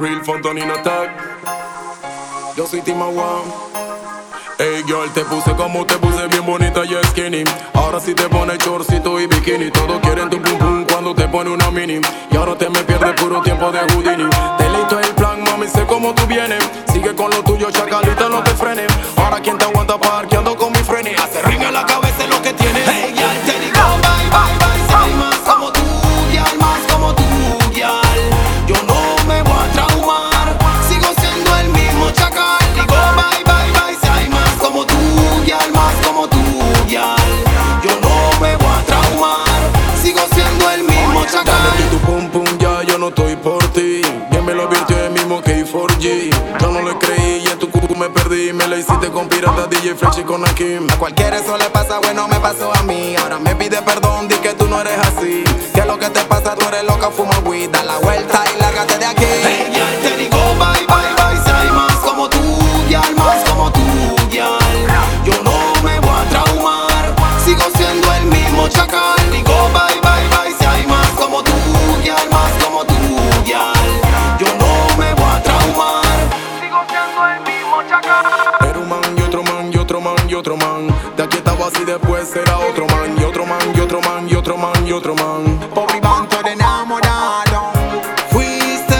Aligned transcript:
Real 0.00 0.24
Fontanina 0.24 0.74
Attack. 0.74 1.10
Yo 2.56 2.66
soy 2.66 2.80
Tima 2.80 3.06
One. 3.06 3.52
Ey 4.58 4.82
girl, 4.84 5.10
te 5.12 5.24
puse 5.26 5.54
como 5.56 5.84
te 5.84 5.96
puse 5.98 6.26
bien 6.28 6.46
bonita 6.46 6.84
y 6.86 6.94
skinny. 7.08 7.44
Ahora 7.74 8.00
sí 8.00 8.14
te 8.14 8.26
pone 8.30 8.56
chorcito 8.56 9.20
y 9.20 9.26
bikini. 9.26 9.70
Todos 9.70 10.00
quieren 10.00 10.30
tu 10.30 10.40
pum 10.40 10.58
pum 10.58 10.86
cuando 10.90 11.14
te 11.14 11.28
pone 11.28 11.50
una 11.50 11.70
mini. 11.70 12.00
Y 12.30 12.36
ahora 12.36 12.56
te 12.56 12.70
me 12.70 12.82
pierdes 12.84 13.12
puro 13.20 13.42
tiempo 13.42 13.70
de 13.70 13.80
Houdini. 13.80 14.30
Te 14.56 14.70
listo 14.70 14.98
el 15.00 15.14
plan, 15.14 15.44
mami, 15.44 15.66
sé 15.68 15.84
cómo 15.84 16.14
tú 16.14 16.26
vienes. 16.26 16.64
Sigue 16.92 17.14
con 17.14 17.30
lo 17.30 17.42
tuyo, 17.42 17.70
chacalita, 17.70 18.28
no 18.28 18.42
te 18.42 18.50
frenes 18.50 18.90
Ahora 19.16 19.40
quien 19.40 19.56
te 19.56 19.64
aguanta 19.64 19.98
parqueando 19.98 20.56
con 20.56 20.72
mi 20.72 20.78
freni 20.78 21.10
estoy 43.10 43.36
por 43.36 43.62
ti 43.72 44.00
Bien 44.30 44.44
me 44.44 44.54
lo 44.54 44.68
virtió 44.68 44.96
el 45.04 45.12
mismo 45.12 45.42
que 45.42 45.64
4G 45.64 46.30
Yo 46.60 46.70
no 46.70 46.82
le 46.82 46.96
creí 46.98 47.42
y 47.44 47.48
en 47.48 47.58
tu 47.58 47.70
cucu 47.70 47.94
me 47.94 48.08
perdí 48.08 48.52
Me 48.52 48.66
la 48.66 48.76
hiciste 48.76 49.10
con 49.10 49.28
pirata 49.28 49.66
DJ 49.66 49.94
Flex 49.94 50.18
y 50.18 50.22
con 50.22 50.44
Akim 50.44 50.88
A 50.90 50.96
cualquiera 50.96 51.38
eso 51.38 51.56
le 51.58 51.68
pasa, 51.70 51.98
bueno, 52.00 52.28
me 52.28 52.38
pasó 52.40 52.72
a 52.74 52.82
mí. 52.82 53.14
Ahora 53.16 53.38
me 53.38 53.54
pide 53.56 53.80
perdón, 53.82 54.28
di 54.28 54.36
que 54.36 54.52
tú 54.54 54.66
no 54.68 54.80
eres 54.80 54.98
así. 54.98 55.44
Que 55.74 55.84
lo 55.84 55.98
que 55.98 56.10
te 56.10 56.20
pasa, 56.24 56.54
tú 56.54 56.66
eres 56.68 56.84
loca, 56.84 57.10
fuma 57.10 57.38
weed. 57.40 57.70
Da 57.70 57.82
la 57.82 57.98
vuelta 57.98 58.44
y 58.54 58.60
lárgate 58.60 58.98
de 58.98 59.06
aquí. 59.06 59.59
De 81.20 81.26
aquí 81.26 81.36
estaba 81.36 81.66
así 81.66 81.84
después 81.84 82.30
será 82.30 82.56
otro 82.56 82.86
man 82.86 83.14
Y 83.18 83.24
otro 83.24 83.44
man 83.44 83.60
y 83.76 83.80
otro 83.80 84.00
man 84.00 84.26
y 84.26 84.34
otro 84.34 84.56
man 84.56 84.86
y 84.86 84.92
otro 84.92 85.14
man. 85.16 85.60
Pobre 85.74 85.98
Iván, 85.98 86.26
tú 86.26 86.36
eres 86.38 86.54
enamorado. 86.54 87.72
Fuiste 88.30 88.96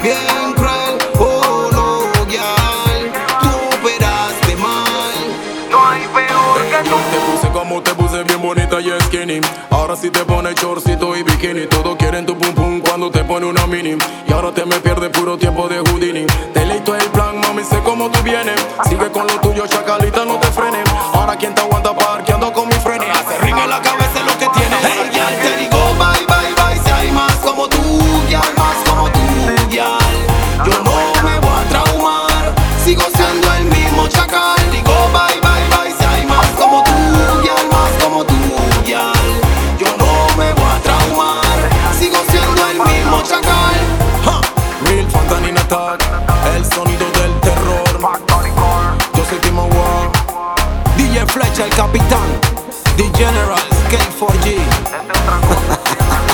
bien 0.00 0.52
cruel, 0.54 0.98
oh 1.18 1.68
no, 1.72 2.02
girl 2.30 3.10
Tú 3.42 3.76
operaste 3.76 4.54
mal. 4.54 5.14
No 5.68 5.84
hay 5.84 6.02
peor 6.14 6.62
que 6.70 6.88
tú. 6.88 6.94
Te 7.10 7.32
puse 7.32 7.52
como 7.52 7.82
te 7.82 7.92
puse 7.94 8.22
bien 8.22 8.40
bonita 8.40 8.80
y 8.80 8.92
skinny. 9.06 9.40
Ahora 9.70 9.96
sí 9.96 10.10
te 10.10 10.24
pone 10.24 10.54
chorcito 10.54 11.16
y 11.16 11.24
bikini. 11.24 11.66
Todos 11.66 11.96
quieren 11.96 12.24
tu 12.24 12.38
pum 12.38 12.54
pum 12.54 12.80
cuando 12.82 13.10
te 13.10 13.24
pone 13.24 13.46
una 13.46 13.66
mini. 13.66 13.98
Y 14.28 14.32
ahora 14.32 14.52
te 14.52 14.64
me 14.64 14.78
pierdes 14.78 15.10
puro 15.10 15.36
tiempo 15.36 15.68
de 15.68 15.78
Houdini. 15.78 16.24
Te 16.52 16.66
listo 16.66 16.94
el 16.94 17.10
plan, 17.10 17.40
mami, 17.40 17.64
sé 17.64 17.80
cómo 17.84 18.08
tú 18.10 18.22
vienes. 18.22 18.64
Sigue 18.88 19.10
con 19.10 19.26
lo 19.26 19.40
tuyo, 19.40 19.53
El 45.64 46.64
sonido 46.66 47.06
del 47.12 47.40
terror 47.40 48.00
Yo 49.14 49.24
soy 49.24 49.38
Timo 49.38 49.62
Wow 49.62 50.12
DJ 50.96 51.26
Flecha, 51.26 51.64
el 51.64 51.70
capitán. 51.70 52.28
The 52.96 53.04
General, 53.16 53.58
K4G. 53.90 54.58